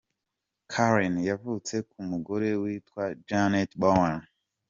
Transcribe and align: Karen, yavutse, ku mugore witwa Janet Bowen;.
Karen, 0.71 1.15
yavutse, 1.29 1.75
ku 1.89 1.99
mugore 2.09 2.49
witwa 2.61 3.03
Janet 3.27 3.69
Bowen;. 3.81 4.17